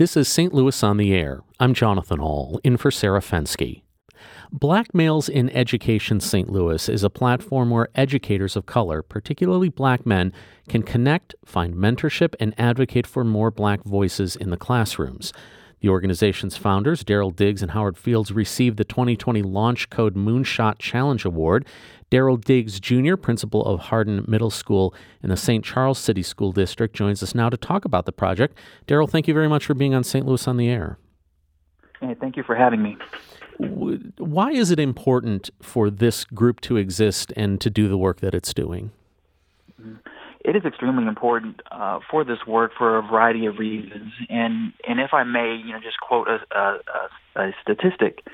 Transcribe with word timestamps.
This 0.00 0.16
is 0.16 0.28
St. 0.28 0.54
Louis 0.54 0.82
on 0.82 0.96
the 0.96 1.12
Air. 1.12 1.42
I'm 1.58 1.74
Jonathan 1.74 2.20
Hall, 2.20 2.58
in 2.64 2.78
for 2.78 2.90
Sarah 2.90 3.20
Fenske. 3.20 3.82
Black 4.50 4.94
Males 4.94 5.28
in 5.28 5.50
Education 5.50 6.20
St. 6.20 6.48
Louis 6.48 6.88
is 6.88 7.04
a 7.04 7.10
platform 7.10 7.68
where 7.68 7.90
educators 7.94 8.56
of 8.56 8.64
color, 8.64 9.02
particularly 9.02 9.68
black 9.68 10.06
men, 10.06 10.32
can 10.70 10.82
connect, 10.82 11.34
find 11.44 11.74
mentorship, 11.74 12.34
and 12.40 12.58
advocate 12.58 13.06
for 13.06 13.24
more 13.24 13.50
black 13.50 13.84
voices 13.84 14.36
in 14.36 14.48
the 14.48 14.56
classrooms. 14.56 15.34
The 15.80 15.88
organization's 15.88 16.58
founders, 16.58 17.02
Daryl 17.02 17.34
Diggs 17.34 17.62
and 17.62 17.70
Howard 17.70 17.96
Fields, 17.96 18.32
received 18.32 18.76
the 18.76 18.84
2020 18.84 19.42
Launch 19.42 19.88
Code 19.88 20.14
Moonshot 20.14 20.78
Challenge 20.78 21.24
Award. 21.24 21.66
Daryl 22.10 22.42
Diggs 22.42 22.80
Jr., 22.80 23.16
principal 23.16 23.64
of 23.64 23.80
Hardin 23.80 24.24
Middle 24.28 24.50
School 24.50 24.94
in 25.22 25.30
the 25.30 25.36
St. 25.36 25.64
Charles 25.64 25.98
City 25.98 26.22
School 26.22 26.52
District, 26.52 26.94
joins 26.94 27.22
us 27.22 27.34
now 27.34 27.48
to 27.48 27.56
talk 27.56 27.84
about 27.84 28.04
the 28.04 28.12
project. 28.12 28.58
Daryl, 28.86 29.08
thank 29.08 29.26
you 29.26 29.32
very 29.32 29.48
much 29.48 29.64
for 29.64 29.74
being 29.74 29.94
on 29.94 30.04
St. 30.04 30.26
Louis 30.26 30.46
on 30.46 30.58
the 30.58 30.68
Air. 30.68 30.98
Hey, 32.00 32.14
thank 32.20 32.36
you 32.36 32.42
for 32.42 32.54
having 32.54 32.82
me. 32.82 32.98
Why 34.18 34.50
is 34.52 34.70
it 34.70 34.80
important 34.80 35.50
for 35.62 35.88
this 35.88 36.24
group 36.24 36.60
to 36.62 36.76
exist 36.76 37.32
and 37.36 37.60
to 37.60 37.70
do 37.70 37.88
the 37.88 37.98
work 37.98 38.20
that 38.20 38.34
it's 38.34 38.52
doing? 38.52 38.90
Mm-hmm 39.80 40.09
it 40.44 40.56
is 40.56 40.64
extremely 40.64 41.06
important 41.06 41.60
uh, 41.70 42.00
for 42.10 42.24
this 42.24 42.38
work 42.46 42.72
for 42.76 42.98
a 42.98 43.02
variety 43.02 43.46
of 43.46 43.58
reasons. 43.58 44.12
And 44.28 44.72
and 44.86 45.00
if 45.00 45.12
I 45.12 45.24
may, 45.24 45.60
you 45.64 45.72
know, 45.72 45.80
just 45.80 46.00
quote 46.00 46.28
a, 46.28 46.38
a, 46.56 46.78
a 47.36 47.52
statistic, 47.62 48.24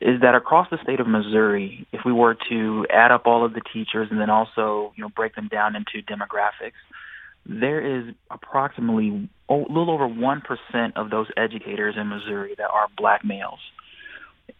is 0.00 0.20
that 0.22 0.34
across 0.34 0.68
the 0.70 0.78
state 0.82 1.00
of 1.00 1.06
Missouri, 1.06 1.86
if 1.92 2.00
we 2.04 2.12
were 2.12 2.36
to 2.48 2.86
add 2.90 3.10
up 3.10 3.26
all 3.26 3.44
of 3.44 3.52
the 3.52 3.60
teachers 3.72 4.08
and 4.10 4.20
then 4.20 4.30
also 4.30 4.92
you 4.96 5.02
know 5.02 5.10
break 5.10 5.34
them 5.34 5.48
down 5.48 5.76
into 5.76 6.02
demographics, 6.06 6.80
there 7.44 7.80
is 7.80 8.14
approximately 8.30 9.28
a 9.48 9.54
little 9.54 9.90
over 9.90 10.08
one 10.08 10.40
percent 10.40 10.96
of 10.96 11.10
those 11.10 11.26
educators 11.36 11.94
in 11.98 12.08
Missouri 12.08 12.54
that 12.56 12.70
are 12.70 12.86
black 12.96 13.24
males. 13.24 13.60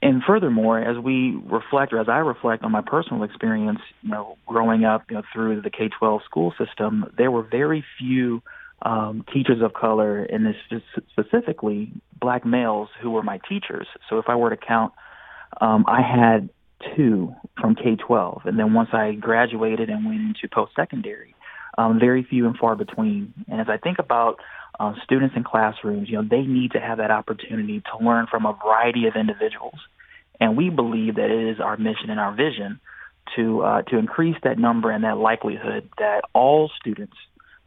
And 0.02 0.22
furthermore, 0.26 0.78
as 0.78 0.98
we 0.98 1.38
reflect, 1.46 1.92
or 1.92 2.01
as 2.01 2.09
I 2.09 2.18
reflect 2.18 2.65
on 2.65 2.73
my 2.73 2.82
personal 2.82 3.23
experience, 3.23 3.80
you 4.02 4.10
know, 4.10 4.37
growing 4.46 4.84
up 4.84 5.04
you 5.10 5.16
know, 5.16 5.23
through 5.32 5.62
the 5.62 5.70
K-12 5.70 6.24
school 6.24 6.52
system, 6.59 7.06
there 7.16 7.30
were 7.30 7.42
very 7.42 7.84
few 7.98 8.42
um, 8.82 9.24
teachers 9.32 9.62
of 9.62 9.74
color, 9.74 10.23
and 10.23 10.46
this 10.46 10.80
specifically 11.10 11.92
black 12.20 12.46
males 12.46 12.88
who 13.02 13.10
were 13.10 13.23
my 13.23 13.40
teachers. 13.48 13.87
So 14.09 14.18
if 14.18 14.26
I 14.28 14.37
were 14.37 14.50
to 14.50 14.56
count, 14.56 14.92
um, 15.60 15.84
I 15.87 16.00
had 16.00 16.48
two 16.96 17.34
from 17.60 17.74
K-12, 17.74 18.46
and 18.46 18.59
then 18.59 18.72
once 18.72 18.90
I 18.93 19.12
graduated 19.12 19.90
and 19.90 20.06
went 20.06 20.20
into 20.20 20.48
post-secondary, 20.52 21.34
um, 21.76 21.98
very 21.98 22.22
few 22.22 22.46
and 22.46 22.56
far 22.56 22.74
between. 22.74 23.32
And 23.48 23.60
as 23.60 23.68
I 23.68 23.76
think 23.76 23.98
about 23.98 24.40
uh, 24.80 24.95
students 25.04 25.36
in 25.36 25.45
classrooms, 25.45 26.09
you 26.09 26.16
know, 26.16 26.26
they 26.28 26.40
need 26.40 26.73
to 26.73 26.80
have 26.80 26.96
that 26.98 27.10
opportunity 27.10 27.82
to 27.82 28.04
learn 28.04 28.26
from 28.26 28.46
a 28.46 28.59
variety 28.64 29.06
of 29.06 29.14
individuals. 29.14 29.78
And 30.40 30.56
we 30.56 30.70
believe 30.70 31.16
that 31.16 31.30
it 31.30 31.50
is 31.50 31.60
our 31.60 31.76
mission 31.76 32.09
and 32.09 32.18
our 32.18 32.34
vision 32.34 32.80
to 33.37 33.62
uh, 33.62 33.82
to 33.82 33.98
increase 33.98 34.37
that 34.42 34.59
number 34.59 34.90
and 34.90 35.04
that 35.04 35.18
likelihood 35.18 35.90
that 35.98 36.22
all 36.32 36.70
students 36.80 37.16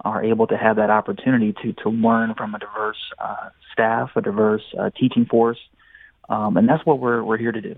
are 0.03 0.23
able 0.23 0.47
to 0.47 0.57
have 0.57 0.77
that 0.77 0.89
opportunity 0.89 1.53
to 1.61 1.73
to 1.83 1.89
learn 1.89 2.33
from 2.33 2.55
a 2.55 2.59
diverse 2.59 2.97
uh, 3.19 3.49
staff, 3.71 4.09
a 4.15 4.21
diverse 4.21 4.63
uh, 4.77 4.89
teaching 4.99 5.25
force, 5.25 5.59
um, 6.29 6.57
and 6.57 6.67
that's 6.67 6.83
what 6.83 6.97
we're 6.97 7.23
we're 7.23 7.37
here 7.37 7.51
to 7.51 7.61
do. 7.61 7.75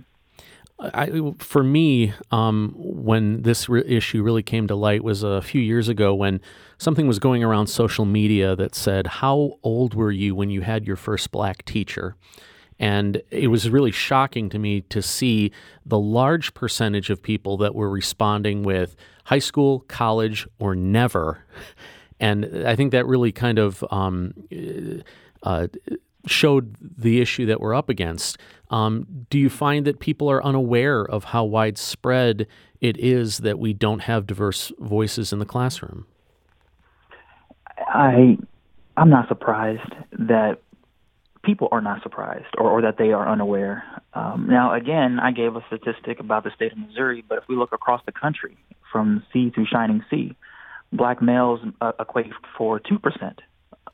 I, 0.79 1.33
for 1.39 1.63
me, 1.63 2.13
um, 2.31 2.73
when 2.77 3.43
this 3.43 3.69
re- 3.69 3.83
issue 3.85 4.21
really 4.21 4.43
came 4.43 4.67
to 4.67 4.75
light 4.75 5.03
was 5.03 5.23
a 5.23 5.41
few 5.41 5.61
years 5.61 5.87
ago 5.87 6.13
when 6.13 6.41
something 6.77 7.07
was 7.07 7.17
going 7.17 7.43
around 7.43 7.67
social 7.67 8.05
media 8.05 8.55
that 8.57 8.75
said, 8.75 9.07
How 9.07 9.57
old 9.63 9.93
were 9.93 10.11
you 10.11 10.35
when 10.35 10.49
you 10.49 10.61
had 10.61 10.85
your 10.85 10.97
first 10.97 11.31
black 11.31 11.63
teacher? 11.63 12.15
And 12.77 13.21
it 13.31 13.47
was 13.47 13.69
really 13.69 13.91
shocking 13.91 14.49
to 14.49 14.59
me 14.59 14.81
to 14.81 15.01
see 15.01 15.51
the 15.85 15.99
large 15.99 16.53
percentage 16.53 17.09
of 17.09 17.23
people 17.23 17.55
that 17.57 17.73
were 17.73 17.89
responding 17.89 18.63
with 18.63 18.97
high 19.25 19.39
school, 19.39 19.85
college, 19.87 20.45
or 20.59 20.75
never. 20.75 21.45
And 22.19 22.67
I 22.67 22.75
think 22.75 22.91
that 22.91 23.05
really 23.05 23.31
kind 23.31 23.59
of 23.59 23.83
um, 23.91 24.33
uh, 25.43 25.67
showed 26.25 26.75
the 26.81 27.21
issue 27.21 27.45
that 27.45 27.59
we're 27.59 27.75
up 27.75 27.89
against. 27.89 28.37
Um, 28.69 29.25
do 29.29 29.37
you 29.37 29.49
find 29.49 29.85
that 29.85 29.99
people 29.99 30.29
are 30.29 30.43
unaware 30.43 31.03
of 31.03 31.25
how 31.25 31.43
widespread 31.43 32.47
it 32.81 32.97
is 32.97 33.39
that 33.39 33.59
we 33.59 33.73
don't 33.73 33.99
have 33.99 34.25
diverse 34.25 34.71
voices 34.79 35.31
in 35.31 35.39
the 35.39 35.45
classroom? 35.45 36.05
I 37.87 38.37
I'm 38.97 39.09
not 39.09 39.27
surprised 39.27 39.91
that 40.13 40.59
people 41.43 41.67
are 41.71 41.81
not 41.81 42.01
surprised 42.01 42.47
or, 42.57 42.69
or 42.69 42.81
that 42.81 42.97
they 42.97 43.11
are 43.11 43.29
unaware. 43.29 43.83
Um, 44.13 44.47
now, 44.49 44.73
again, 44.73 45.19
I 45.19 45.31
gave 45.31 45.55
a 45.55 45.63
statistic 45.67 46.19
about 46.19 46.43
the 46.43 46.51
state 46.55 46.71
of 46.71 46.77
Missouri, 46.77 47.23
but 47.27 47.37
if 47.37 47.43
we 47.47 47.55
look 47.55 47.71
across 47.71 48.01
the 48.05 48.11
country 48.11 48.57
from 48.91 49.23
sea 49.31 49.51
through 49.53 49.67
shining 49.71 50.03
sea, 50.09 50.35
black 50.91 51.21
males 51.21 51.59
uh, 51.81 51.91
equate 51.99 52.31
for 52.57 52.79
two 52.79 52.99
percent 52.99 53.41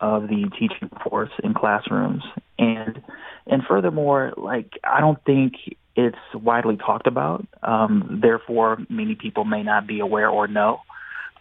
of 0.02 0.24
the 0.24 0.50
teaching 0.60 0.90
force 1.04 1.32
in 1.44 1.54
classrooms. 1.54 2.24
And 2.60 3.02
and 3.48 3.64
furthermore, 3.68 4.34
like 4.36 4.74
I 4.84 5.00
don't 5.00 5.24
think 5.24 5.54
it's 5.96 6.18
widely 6.34 6.78
talked 6.78 7.08
about. 7.08 7.46
Um, 7.64 8.20
therefore, 8.22 8.80
many 8.90 9.16
people 9.16 9.46
may 9.46 9.64
not 9.64 9.88
be 9.88 10.00
aware 10.00 10.30
or 10.30 10.48
know. 10.48 10.82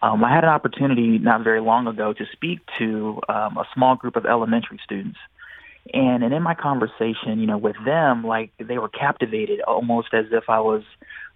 Um, 0.01 0.23
I 0.23 0.33
had 0.33 0.43
an 0.43 0.49
opportunity 0.49 1.19
not 1.19 1.43
very 1.43 1.61
long 1.61 1.87
ago 1.87 2.13
to 2.13 2.25
speak 2.33 2.59
to 2.79 3.19
um, 3.29 3.57
a 3.57 3.65
small 3.73 3.95
group 3.95 4.15
of 4.15 4.25
elementary 4.25 4.79
students. 4.83 5.19
And, 5.93 6.23
and 6.23 6.33
in 6.33 6.43
my 6.43 6.55
conversation, 6.55 7.39
you 7.39 7.47
know, 7.47 7.57
with 7.57 7.75
them, 7.85 8.23
like 8.23 8.51
they 8.57 8.77
were 8.77 8.89
captivated 8.89 9.61
almost 9.61 10.09
as 10.13 10.25
if 10.31 10.45
I 10.47 10.59
was, 10.59 10.83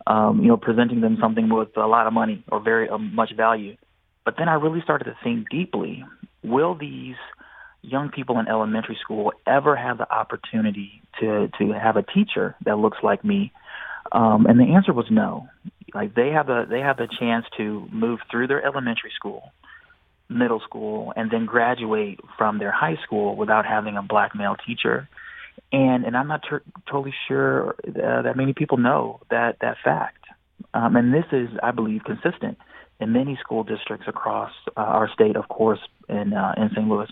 um, 0.08 0.42
you 0.42 0.48
know, 0.48 0.58
presenting 0.58 1.02
them 1.02 1.18
something 1.22 1.50
with 1.50 1.76
a 1.78 1.88
lot 1.88 2.08
of 2.08 2.14
money 2.14 2.44
or 2.52 2.60
very 2.60 2.90
um, 2.90 3.14
much 3.14 3.36
value. 3.36 3.76
But 4.24 4.36
then 4.38 4.50
I 4.50 4.56
really 4.56 4.82
started 4.82 5.06
to 5.06 5.18
think 5.24 5.50
deeply 5.50 6.04
will 6.46 6.76
these 6.76 7.16
young 7.82 8.10
people 8.10 8.40
in 8.40 8.48
elementary 8.48 8.98
school 9.02 9.34
ever 9.46 9.76
have 9.76 9.98
the 9.98 10.12
opportunity 10.12 11.02
to 11.20 11.50
to 11.60 11.72
have 11.72 11.98
a 11.98 12.04
teacher 12.04 12.56
that 12.66 12.78
looks 12.78 12.98
like 13.04 13.24
me? 13.24 13.52
Um, 14.12 14.46
and 14.46 14.60
the 14.60 14.76
answer 14.76 14.94
was 14.94 15.06
no. 15.10 15.48
Like 15.94 16.14
they 16.14 16.30
have 16.30 16.50
a 16.50 16.66
they 16.70 16.80
have 16.80 17.00
a 17.00 17.08
chance 17.08 17.46
to 17.58 17.88
move 17.92 18.20
through 18.30 18.48
their 18.48 18.64
elementary 18.64 19.12
school, 19.16 19.52
middle 20.30 20.60
school, 20.60 21.14
and 21.16 21.32
then 21.32 21.46
graduate 21.46 22.20
from 22.38 22.60
their 22.60 22.72
high 22.72 22.98
school 23.04 23.36
without 23.36 23.66
having 23.66 23.98
a 23.98 24.04
black 24.04 24.36
male 24.36 24.56
teacher. 24.68 25.08
And 25.72 26.06
and 26.06 26.18
I'm 26.18 26.28
not 26.28 26.42
ter- 26.48 26.64
totally 26.90 27.14
sure 27.28 27.76
uh, 27.88 28.22
that 28.24 28.36
many 28.36 28.54
people 28.54 28.78
know 28.78 29.22
that 29.30 29.58
that 29.62 29.78
fact. 29.84 30.25
Um, 30.74 30.96
and 30.96 31.14
this 31.14 31.26
is, 31.32 31.50
I 31.64 31.72
believe, 31.72 32.04
consistent 32.04 32.58
in 33.00 33.12
many 33.12 33.38
school 33.42 33.64
districts 33.64 34.08
across 34.08 34.52
uh, 34.78 34.82
our 34.82 35.10
state, 35.10 35.36
of 35.36 35.48
course, 35.48 35.80
in 36.10 36.34
uh, 36.34 36.54
in 36.58 36.70
St. 36.70 36.88
Louis. 36.88 37.10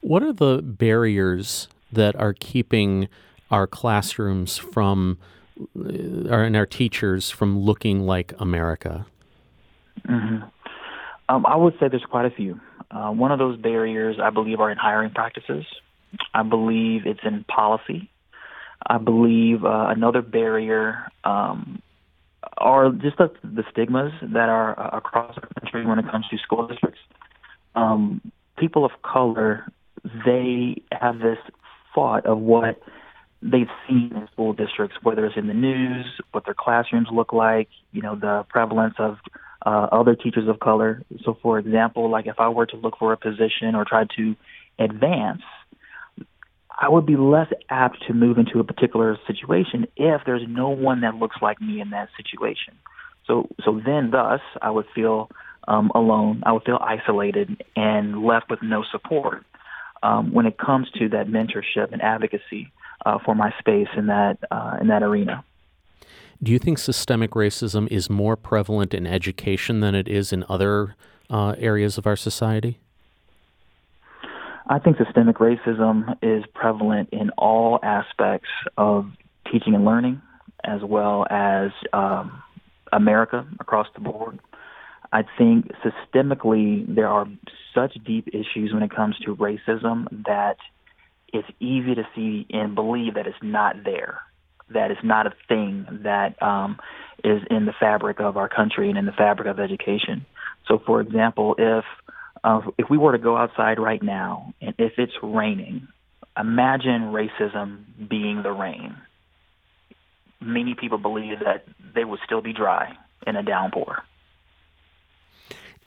What 0.00 0.22
are 0.22 0.32
the 0.32 0.60
barriers 0.62 1.68
that 1.92 2.16
are 2.16 2.32
keeping 2.32 3.08
our 3.50 3.66
classrooms 3.66 4.56
from, 4.56 5.18
uh, 5.78 6.34
and 6.34 6.56
our 6.56 6.66
teachers 6.66 7.30
from 7.30 7.58
looking 7.58 8.00
like 8.00 8.32
America? 8.38 9.06
Mm-hmm. 10.08 10.44
Um, 11.28 11.46
I 11.46 11.56
would 11.56 11.74
say 11.78 11.88
there's 11.88 12.04
quite 12.04 12.26
a 12.26 12.30
few. 12.30 12.60
Uh, 12.90 13.10
one 13.10 13.32
of 13.32 13.38
those 13.38 13.58
barriers, 13.58 14.16
I 14.22 14.30
believe, 14.30 14.60
are 14.60 14.70
in 14.70 14.78
hiring 14.78 15.10
practices. 15.10 15.64
I 16.34 16.42
believe 16.42 17.06
it's 17.06 17.20
in 17.24 17.44
policy. 17.44 18.10
I 18.84 18.98
believe 18.98 19.64
uh, 19.64 19.86
another 19.88 20.20
barrier 20.22 21.08
um, 21.24 21.80
are 22.58 22.90
just 22.90 23.18
the, 23.18 23.30
the 23.42 23.64
stigmas 23.70 24.12
that 24.22 24.48
are 24.48 24.78
uh, 24.78 24.96
across 24.96 25.34
the 25.34 25.60
country 25.60 25.86
when 25.86 25.98
it 25.98 26.10
comes 26.10 26.26
to 26.30 26.38
school 26.38 26.66
districts. 26.66 27.00
Um, 27.74 28.20
people 28.58 28.84
of 28.84 28.92
color, 29.02 29.66
they 30.26 30.82
have 30.92 31.18
this 31.18 31.38
thought 31.94 32.26
of 32.26 32.38
what 32.38 32.80
they've 33.42 33.70
seen 33.88 34.12
in 34.14 34.28
school 34.32 34.52
districts, 34.52 34.96
whether 35.02 35.26
it's 35.26 35.36
in 35.36 35.48
the 35.48 35.54
news, 35.54 36.06
what 36.30 36.44
their 36.44 36.54
classrooms 36.54 37.08
look 37.12 37.32
like, 37.32 37.68
you 37.90 38.00
know, 38.00 38.14
the 38.14 38.44
prevalence 38.48 38.94
of 38.98 39.16
uh, 39.66 39.88
other 39.90 40.14
teachers 40.14 40.48
of 40.48 40.60
color. 40.60 41.02
So, 41.24 41.36
for 41.42 41.58
example, 41.58 42.10
like 42.10 42.26
if 42.26 42.38
I 42.38 42.48
were 42.48 42.66
to 42.66 42.76
look 42.76 42.98
for 42.98 43.12
a 43.12 43.16
position 43.16 43.74
or 43.74 43.84
try 43.84 44.04
to 44.16 44.36
advance, 44.78 45.42
I 46.82 46.88
would 46.88 47.06
be 47.06 47.16
less 47.16 47.46
apt 47.70 48.02
to 48.08 48.12
move 48.12 48.38
into 48.38 48.58
a 48.58 48.64
particular 48.64 49.16
situation 49.28 49.86
if 49.96 50.22
there's 50.26 50.42
no 50.48 50.68
one 50.68 51.02
that 51.02 51.14
looks 51.14 51.36
like 51.40 51.60
me 51.60 51.80
in 51.80 51.90
that 51.90 52.08
situation. 52.16 52.74
So, 53.24 53.48
so 53.64 53.80
then, 53.86 54.10
thus, 54.10 54.40
I 54.60 54.72
would 54.72 54.86
feel 54.92 55.30
um, 55.68 55.92
alone. 55.94 56.42
I 56.44 56.50
would 56.50 56.64
feel 56.64 56.80
isolated 56.82 57.62
and 57.76 58.24
left 58.24 58.50
with 58.50 58.62
no 58.62 58.82
support 58.90 59.46
um, 60.02 60.32
when 60.32 60.44
it 60.44 60.58
comes 60.58 60.90
to 60.98 61.08
that 61.10 61.28
mentorship 61.28 61.92
and 61.92 62.02
advocacy 62.02 62.72
uh, 63.06 63.20
for 63.24 63.36
my 63.36 63.54
space 63.60 63.88
in 63.96 64.06
that 64.06 64.38
uh, 64.50 64.78
in 64.80 64.88
that 64.88 65.04
arena. 65.04 65.44
Do 66.42 66.50
you 66.50 66.58
think 66.58 66.78
systemic 66.78 67.30
racism 67.30 67.86
is 67.92 68.10
more 68.10 68.36
prevalent 68.36 68.92
in 68.92 69.06
education 69.06 69.78
than 69.78 69.94
it 69.94 70.08
is 70.08 70.32
in 70.32 70.44
other 70.48 70.96
uh, 71.30 71.54
areas 71.58 71.96
of 71.96 72.08
our 72.08 72.16
society? 72.16 72.80
I 74.66 74.78
think 74.78 74.96
systemic 74.96 75.36
racism 75.36 76.16
is 76.22 76.44
prevalent 76.54 77.08
in 77.12 77.30
all 77.30 77.80
aspects 77.82 78.48
of 78.76 79.06
teaching 79.50 79.74
and 79.74 79.84
learning, 79.84 80.22
as 80.64 80.80
well 80.82 81.26
as 81.28 81.70
um, 81.92 82.42
America 82.92 83.46
across 83.60 83.88
the 83.94 84.00
board. 84.00 84.38
I 85.12 85.24
think 85.36 85.70
systemically 85.84 86.94
there 86.94 87.08
are 87.08 87.26
such 87.74 87.94
deep 88.04 88.28
issues 88.28 88.72
when 88.72 88.82
it 88.82 88.94
comes 88.94 89.16
to 89.24 89.36
racism 89.36 90.24
that 90.26 90.56
it's 91.32 91.48
easy 91.60 91.94
to 91.94 92.06
see 92.14 92.46
and 92.50 92.74
believe 92.74 93.14
that 93.14 93.26
it's 93.26 93.36
not 93.42 93.84
there, 93.84 94.20
that 94.70 94.90
it's 94.90 95.04
not 95.04 95.26
a 95.26 95.32
thing 95.48 95.86
that 96.04 96.40
um, 96.42 96.78
is 97.24 97.42
in 97.50 97.66
the 97.66 97.72
fabric 97.78 98.20
of 98.20 98.36
our 98.36 98.48
country 98.48 98.88
and 98.88 98.98
in 98.98 99.06
the 99.06 99.12
fabric 99.12 99.48
of 99.48 99.58
education. 99.58 100.24
So, 100.66 100.80
for 100.84 101.00
example, 101.00 101.56
if 101.58 101.84
uh, 102.44 102.60
if 102.78 102.90
we 102.90 102.98
were 102.98 103.12
to 103.12 103.18
go 103.18 103.36
outside 103.36 103.78
right 103.78 104.02
now 104.02 104.52
and 104.60 104.74
if 104.78 104.92
it's 104.98 105.12
raining, 105.22 105.88
imagine 106.38 107.12
racism 107.12 107.84
being 108.08 108.42
the 108.42 108.52
rain. 108.52 108.96
Many 110.40 110.74
people 110.74 110.98
believe 110.98 111.38
that 111.44 111.64
they 111.94 112.04
would 112.04 112.20
still 112.24 112.40
be 112.40 112.52
dry 112.52 112.96
in 113.26 113.36
a 113.36 113.42
downpour. 113.42 114.02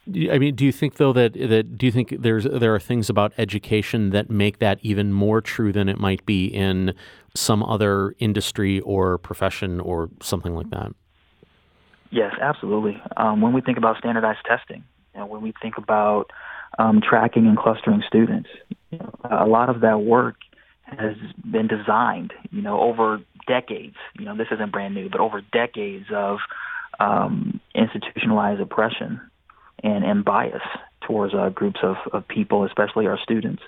I 0.08 0.38
mean, 0.38 0.54
do 0.54 0.64
you 0.64 0.72
think 0.72 0.98
though 0.98 1.14
that 1.14 1.34
that 1.34 1.78
do 1.80 1.86
you 1.88 1.92
think 1.92 2.16
there's 2.20 2.44
there 2.44 2.76
are 2.76 2.80
things 2.80 3.10
about 3.10 3.34
education 3.40 4.12
that 4.12 4.30
make 4.30 4.60
that 4.60 4.78
even 4.84 5.12
more 5.12 5.42
true 5.42 5.74
than 5.74 5.90
it 5.90 6.00
might 6.00 6.24
be 6.28 6.46
in 6.46 6.94
some 7.34 7.64
other 7.64 8.14
industry 8.20 8.80
or 8.82 9.18
profession 9.18 9.80
or 9.80 10.10
something 10.22 10.54
like 10.54 10.70
that? 10.70 10.92
Yes, 12.12 12.34
absolutely. 12.40 13.02
Um, 13.18 13.42
when 13.42 13.52
we 13.52 13.62
think 13.62 13.80
about 13.80 13.98
standardized 13.98 14.46
testing, 14.48 14.84
you 15.16 15.22
know, 15.22 15.28
when 15.28 15.42
we 15.42 15.54
think 15.62 15.78
about 15.78 16.32
um, 16.78 17.02
tracking 17.02 17.48
and 17.48 17.58
clustering 17.58 18.04
students, 18.06 18.50
you 18.92 19.00
know, 19.00 19.12
a 19.24 19.48
lot 19.48 19.70
of 19.70 19.82
that 19.82 20.02
work 20.02 20.36
has 20.84 21.16
been 21.50 21.68
designed, 21.68 22.34
you 22.52 22.62
know, 22.62 22.80
over 22.82 23.22
decades. 23.48 23.96
You 24.20 24.26
know, 24.26 24.38
this 24.38 24.48
isn't 24.52 24.72
brand 24.72 24.94
new, 24.94 25.10
but 25.10 25.22
over 25.22 25.42
decades 25.54 26.06
of 26.14 26.40
um, 27.00 27.60
institutionalized 27.74 28.62
oppression 28.62 29.22
and, 29.84 30.04
and 30.04 30.26
bias 30.26 30.62
towards 31.08 31.34
uh, 31.34 31.50
groups 31.50 31.80
of, 31.82 31.96
of 32.12 32.28
people, 32.28 32.66
especially 32.66 33.08
our 33.08 33.20
students. 33.22 33.64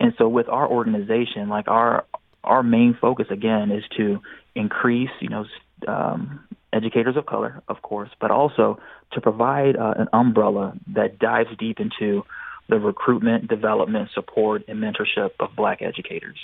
And 0.00 0.14
so 0.18 0.28
with 0.28 0.48
our 0.48 0.66
organization, 0.66 1.48
like 1.48 1.68
our 1.68 2.04
our 2.44 2.64
main 2.64 2.96
focus 3.00 3.28
again 3.30 3.70
is 3.70 3.84
to 3.96 4.20
increase, 4.56 5.10
you 5.20 5.28
know, 5.28 5.44
um, 5.86 6.40
educators 6.72 7.16
of 7.16 7.26
color, 7.26 7.62
of 7.68 7.82
course, 7.82 8.10
but 8.20 8.30
also 8.30 8.78
to 9.12 9.20
provide 9.20 9.76
uh, 9.76 9.94
an 9.96 10.08
umbrella 10.12 10.74
that 10.94 11.18
dives 11.18 11.50
deep 11.58 11.78
into 11.80 12.24
the 12.68 12.78
recruitment, 12.78 13.48
development, 13.48 14.08
support, 14.14 14.62
and 14.68 14.82
mentorship 14.82 15.30
of 15.40 15.54
black 15.56 15.82
educators. 15.82 16.38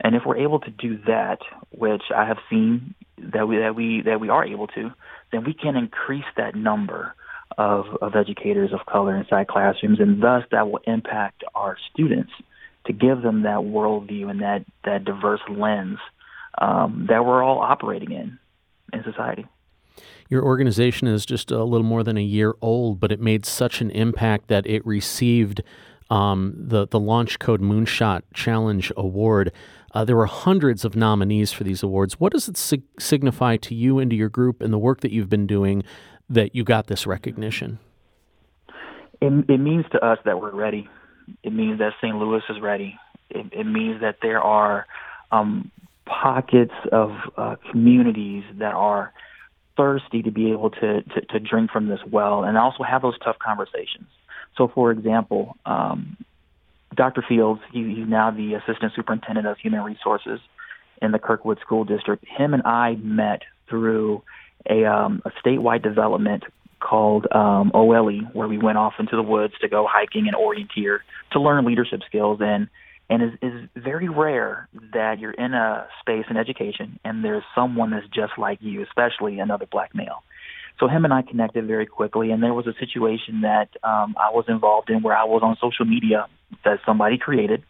And 0.00 0.14
if 0.14 0.22
we're 0.26 0.38
able 0.38 0.60
to 0.60 0.70
do 0.70 0.98
that, 1.06 1.38
which 1.70 2.02
I 2.14 2.26
have 2.26 2.38
seen 2.50 2.94
that 3.18 3.46
we 3.48 3.58
that 3.58 3.74
we 3.74 4.02
that 4.02 4.20
we 4.20 4.28
are 4.28 4.44
able 4.44 4.66
to, 4.68 4.92
then 5.32 5.44
we 5.44 5.54
can 5.54 5.76
increase 5.76 6.24
that 6.36 6.54
number 6.54 7.14
of, 7.56 7.86
of 8.00 8.16
educators 8.16 8.72
of 8.72 8.86
color 8.86 9.16
inside 9.16 9.46
classrooms, 9.46 10.00
and 10.00 10.22
thus 10.22 10.42
that 10.50 10.68
will 10.68 10.80
impact 10.86 11.44
our 11.54 11.76
students 11.92 12.32
to 12.86 12.92
give 12.92 13.22
them 13.22 13.42
that 13.42 13.58
worldview 13.58 14.30
and 14.30 14.40
that, 14.40 14.64
that 14.84 15.04
diverse 15.04 15.40
lens 15.48 15.98
um, 16.58 17.06
that 17.08 17.24
we're 17.24 17.42
all 17.42 17.60
operating 17.60 18.12
in 18.12 18.38
in 18.92 19.02
society. 19.04 19.46
Your 20.28 20.42
organization 20.42 21.08
is 21.08 21.26
just 21.26 21.50
a 21.50 21.64
little 21.64 21.86
more 21.86 22.02
than 22.02 22.16
a 22.16 22.22
year 22.22 22.54
old, 22.60 23.00
but 23.00 23.12
it 23.12 23.20
made 23.20 23.44
such 23.44 23.80
an 23.80 23.90
impact 23.90 24.48
that 24.48 24.66
it 24.66 24.84
received 24.86 25.62
um, 26.10 26.54
the 26.56 26.86
the 26.86 27.00
Launch 27.00 27.38
Code 27.38 27.60
Moonshot 27.60 28.22
Challenge 28.34 28.92
Award. 28.96 29.52
Uh, 29.92 30.04
there 30.04 30.16
were 30.16 30.26
hundreds 30.26 30.84
of 30.84 30.96
nominees 30.96 31.52
for 31.52 31.64
these 31.64 31.82
awards. 31.82 32.18
What 32.18 32.32
does 32.32 32.48
it 32.48 32.56
sig- 32.56 32.82
signify 32.98 33.56
to 33.58 33.74
you 33.74 33.98
and 34.00 34.10
to 34.10 34.16
your 34.16 34.28
group 34.28 34.60
and 34.60 34.72
the 34.72 34.78
work 34.78 35.00
that 35.00 35.12
you've 35.12 35.30
been 35.30 35.46
doing 35.46 35.84
that 36.28 36.54
you 36.54 36.64
got 36.64 36.88
this 36.88 37.06
recognition? 37.06 37.78
It, 39.20 39.32
it 39.48 39.58
means 39.58 39.84
to 39.92 40.04
us 40.04 40.18
that 40.24 40.40
we're 40.40 40.54
ready. 40.54 40.88
It 41.42 41.52
means 41.52 41.78
that 41.78 41.92
St. 42.02 42.16
Louis 42.16 42.42
is 42.50 42.60
ready. 42.60 42.98
It, 43.30 43.46
it 43.52 43.64
means 43.64 44.00
that 44.00 44.16
there 44.20 44.42
are 44.42 44.86
um, 45.30 45.70
pockets 46.06 46.74
of 46.92 47.12
uh, 47.36 47.56
communities 47.70 48.44
that 48.58 48.74
are 48.74 49.12
thirsty 49.76 50.22
to 50.22 50.30
be 50.30 50.52
able 50.52 50.70
to, 50.70 51.02
to, 51.02 51.20
to 51.20 51.40
drink 51.40 51.70
from 51.70 51.88
this 51.88 52.00
well 52.10 52.44
and 52.44 52.56
also 52.56 52.82
have 52.82 53.02
those 53.02 53.18
tough 53.18 53.38
conversations. 53.38 54.06
So, 54.56 54.68
for 54.68 54.90
example, 54.90 55.56
um, 55.66 56.16
Dr. 56.94 57.24
Fields, 57.28 57.60
he, 57.72 57.94
he's 57.94 58.08
now 58.08 58.30
the 58.30 58.54
assistant 58.54 58.92
superintendent 58.94 59.46
of 59.46 59.58
human 59.58 59.80
resources 59.82 60.40
in 61.02 61.12
the 61.12 61.18
Kirkwood 61.18 61.58
School 61.60 61.84
District. 61.84 62.24
Him 62.26 62.54
and 62.54 62.62
I 62.64 62.94
met 62.96 63.42
through 63.68 64.22
a, 64.68 64.84
um, 64.84 65.22
a 65.24 65.30
statewide 65.44 65.82
development 65.82 66.44
called 66.80 67.26
um, 67.32 67.70
OLE, 67.74 68.20
where 68.32 68.46
we 68.46 68.58
went 68.58 68.78
off 68.78 68.94
into 68.98 69.16
the 69.16 69.22
woods 69.22 69.54
to 69.60 69.68
go 69.68 69.86
hiking 69.88 70.28
and 70.28 70.36
orienteer 70.36 70.98
to 71.32 71.40
learn 71.40 71.64
leadership 71.64 72.00
skills. 72.06 72.38
And 72.42 72.68
and 73.10 73.22
is 73.22 73.30
is 73.42 73.68
very 73.76 74.08
rare 74.08 74.68
that 74.92 75.18
you're 75.18 75.32
in 75.32 75.54
a 75.54 75.86
space 76.00 76.24
in 76.30 76.36
education 76.36 76.98
and 77.04 77.24
there's 77.24 77.44
someone 77.54 77.90
that's 77.90 78.06
just 78.08 78.32
like 78.38 78.58
you, 78.60 78.82
especially 78.82 79.38
another 79.38 79.66
black 79.66 79.94
male. 79.94 80.22
So 80.80 80.88
him 80.88 81.04
and 81.04 81.14
I 81.14 81.22
connected 81.22 81.66
very 81.66 81.86
quickly, 81.86 82.32
and 82.32 82.42
there 82.42 82.52
was 82.52 82.66
a 82.66 82.74
situation 82.80 83.42
that 83.42 83.68
um, 83.84 84.16
I 84.18 84.30
was 84.30 84.46
involved 84.48 84.90
in 84.90 85.02
where 85.02 85.16
I 85.16 85.24
was 85.24 85.40
on 85.42 85.56
social 85.60 85.84
media 85.84 86.26
that 86.64 86.80
somebody 86.84 87.16
created 87.16 87.62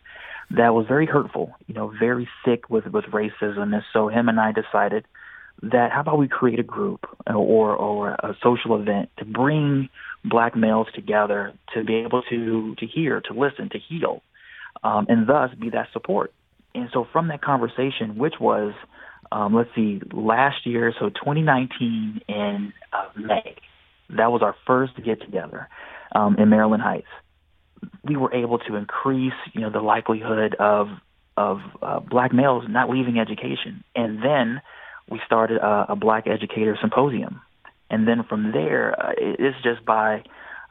that 0.51 0.75
was 0.75 0.87
very 0.87 1.07
hurtful, 1.07 1.55
you 1.67 1.75
know, 1.75 1.93
very 1.99 2.29
sick 2.45 2.71
with 2.71 2.87
with 2.87 3.05
racism. 3.07 3.75
And 3.75 3.83
so 3.93 4.09
him 4.09 4.29
and 4.29 4.41
I 4.41 4.53
decided 4.53 5.05
that 5.63 5.93
how 5.93 6.01
about 6.01 6.19
we 6.19 6.29
create 6.29 6.59
a 6.59 6.65
group 6.65 7.07
or 7.27 7.75
or 7.75 8.11
a 8.11 8.37
social 8.43 8.81
event 8.81 9.11
to 9.19 9.25
bring 9.25 9.89
black 10.25 10.57
males 10.57 10.89
together 10.95 11.53
to 11.75 11.85
be 11.85 11.97
able 11.97 12.23
to 12.31 12.75
to 12.77 12.87
hear, 12.87 13.21
to 13.23 13.35
listen, 13.35 13.69
to 13.71 13.79
heal, 13.79 14.23
um, 14.85 15.07
and 15.09 15.27
thus 15.27 15.51
be 15.59 15.71
that 15.71 15.89
support. 15.93 16.33
And 16.75 16.89
so 16.93 17.07
from 17.13 17.29
that 17.29 17.43
conversation, 17.43 18.17
which 18.17 18.35
was 18.41 18.75
um, 19.33 19.55
let's 19.55 19.71
see, 19.75 20.01
last 20.13 20.65
year, 20.65 20.95
so 20.99 21.09
2019 21.09 22.21
in 22.29 22.73
uh, 22.93 23.09
May, 23.17 23.57
that 24.11 24.31
was 24.31 24.43
our 24.43 24.55
first 24.67 24.93
get 25.05 25.21
together 25.21 25.69
um, 26.15 26.37
in 26.39 26.49
Maryland 26.51 26.83
Heights. 26.83 27.09
We 28.05 28.17
were 28.17 28.33
able 28.33 28.59
to 28.61 28.77
increase, 28.77 29.33
you 29.53 29.61
know, 29.61 29.71
the 29.71 29.81
likelihood 29.81 30.55
of 30.59 30.89
of 31.37 31.59
uh, 31.83 31.99
black 31.99 32.33
males 32.33 32.65
not 32.69 32.89
leaving 32.89 33.19
education, 33.19 33.83
and 33.97 34.23
then 34.23 34.61
we 35.11 35.21
started 35.27 35.57
a, 35.57 35.87
a 35.91 35.97
Black 35.97 36.29
Educator 36.29 36.79
Symposium, 36.81 37.43
and 37.91 38.07
then 38.07 38.23
from 38.29 38.53
there, 38.53 38.95
uh, 38.99 39.13
it's 39.19 39.61
just 39.65 39.85
by 39.85 40.23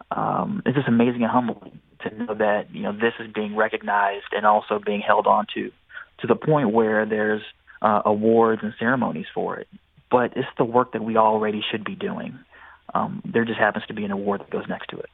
um, 0.09 0.63
it's 0.65 0.75
just 0.75 0.87
amazing 0.87 1.23
and 1.23 1.31
humbling 1.31 1.79
to 2.03 2.13
know 2.15 2.33
that 2.35 2.73
you 2.73 2.81
know 2.81 2.93
this 2.93 3.13
is 3.19 3.31
being 3.33 3.55
recognized 3.55 4.27
and 4.31 4.45
also 4.45 4.79
being 4.79 5.01
held 5.01 5.27
on 5.27 5.47
to 5.55 5.71
to 6.19 6.27
the 6.27 6.35
point 6.35 6.71
where 6.71 7.05
there's 7.05 7.41
uh, 7.81 8.01
awards 8.05 8.61
and 8.63 8.73
ceremonies 8.79 9.25
for 9.33 9.57
it. 9.57 9.67
But 10.09 10.37
it's 10.37 10.47
the 10.57 10.65
work 10.65 10.93
that 10.93 11.03
we 11.03 11.17
already 11.17 11.63
should 11.69 11.83
be 11.83 11.95
doing. 11.95 12.37
Um, 12.93 13.21
there 13.25 13.45
just 13.45 13.59
happens 13.59 13.85
to 13.87 13.93
be 13.93 14.05
an 14.05 14.11
award 14.11 14.41
that 14.41 14.49
goes 14.49 14.65
next 14.69 14.87
to 14.89 14.97
it. 14.97 15.09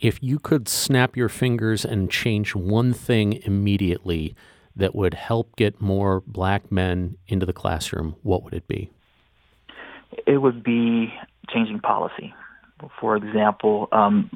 If 0.00 0.22
you 0.22 0.38
could 0.38 0.68
snap 0.68 1.16
your 1.16 1.28
fingers 1.28 1.84
and 1.84 2.10
change 2.10 2.54
one 2.54 2.92
thing 2.92 3.42
immediately 3.44 4.36
that 4.76 4.94
would 4.94 5.14
help 5.14 5.56
get 5.56 5.80
more 5.80 6.22
black 6.24 6.70
men 6.70 7.16
into 7.26 7.44
the 7.44 7.52
classroom, 7.52 8.14
what 8.22 8.44
would 8.44 8.54
it 8.54 8.68
be? 8.68 8.90
It 10.24 10.38
would 10.38 10.62
be 10.62 11.12
changing 11.52 11.80
policy. 11.80 12.32
For 13.00 13.16
example, 13.16 13.88
um, 13.90 14.30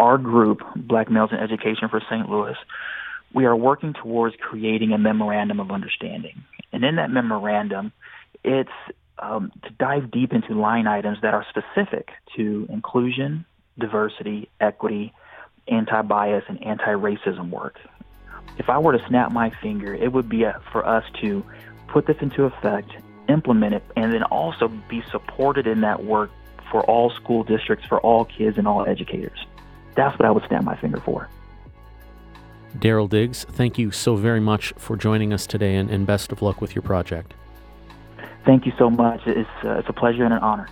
our 0.00 0.18
group, 0.18 0.62
Black 0.74 1.10
Males 1.10 1.30
in 1.32 1.38
Education 1.38 1.88
for 1.88 2.00
St. 2.10 2.28
Louis, 2.28 2.56
we 3.32 3.44
are 3.44 3.54
working 3.54 3.92
towards 3.92 4.34
creating 4.36 4.92
a 4.92 4.98
memorandum 4.98 5.60
of 5.60 5.70
understanding. 5.70 6.42
And 6.72 6.84
in 6.84 6.96
that 6.96 7.10
memorandum, 7.10 7.92
it's 8.42 8.70
um, 9.18 9.52
to 9.62 9.70
dive 9.70 10.10
deep 10.10 10.32
into 10.32 10.54
line 10.54 10.86
items 10.86 11.18
that 11.22 11.34
are 11.34 11.46
specific 11.50 12.08
to 12.36 12.66
inclusion, 12.70 13.44
diversity, 13.78 14.48
equity, 14.60 15.12
anti 15.68 16.02
bias, 16.02 16.44
and 16.48 16.60
anti 16.64 16.92
racism 16.92 17.50
work 17.50 17.76
if 18.58 18.68
I 18.68 18.78
were 18.78 18.96
to 18.96 19.06
snap 19.08 19.32
my 19.32 19.50
finger, 19.62 19.94
it 19.94 20.12
would 20.12 20.28
be 20.28 20.44
a, 20.44 20.60
for 20.70 20.86
us 20.86 21.04
to 21.22 21.44
put 21.88 22.06
this 22.06 22.16
into 22.20 22.44
effect, 22.44 22.90
implement 23.28 23.74
it, 23.74 23.82
and 23.96 24.12
then 24.12 24.22
also 24.24 24.68
be 24.88 25.02
supported 25.10 25.66
in 25.66 25.80
that 25.80 26.04
work 26.04 26.30
for 26.70 26.82
all 26.84 27.10
school 27.10 27.42
districts, 27.42 27.86
for 27.86 28.00
all 28.00 28.26
kids, 28.26 28.58
and 28.58 28.68
all 28.68 28.86
educators. 28.86 29.38
That's 29.94 30.18
what 30.18 30.26
I 30.26 30.30
would 30.30 30.44
snap 30.48 30.64
my 30.64 30.76
finger 30.76 31.00
for. 31.00 31.28
Daryl 32.78 33.08
Diggs, 33.08 33.44
thank 33.44 33.78
you 33.78 33.90
so 33.90 34.16
very 34.16 34.40
much 34.40 34.72
for 34.76 34.96
joining 34.96 35.32
us 35.32 35.46
today, 35.46 35.76
and, 35.76 35.90
and 35.90 36.06
best 36.06 36.30
of 36.30 36.40
luck 36.40 36.60
with 36.60 36.74
your 36.74 36.82
project. 36.82 37.34
Thank 38.44 38.64
you 38.64 38.72
so 38.78 38.88
much. 38.88 39.20
It's, 39.26 39.48
uh, 39.64 39.78
it's 39.78 39.88
a 39.88 39.92
pleasure 39.92 40.24
and 40.24 40.32
an 40.32 40.40
honor. 40.40 40.68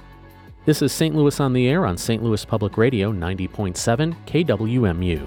This 0.65 0.83
is 0.83 0.93
St. 0.93 1.15
Louis 1.15 1.41
on 1.41 1.53
the 1.53 1.67
Air 1.69 1.87
on 1.87 1.97
St. 1.97 2.23
Louis 2.23 2.45
Public 2.45 2.77
Radio 2.77 3.13
90.7 3.13 4.15
KWMU. 4.27 5.27